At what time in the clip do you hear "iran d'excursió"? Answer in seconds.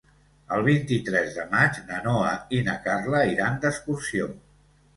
3.37-4.35